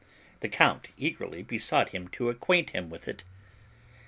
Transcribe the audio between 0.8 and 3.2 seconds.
eagerly besought him to acquaint him with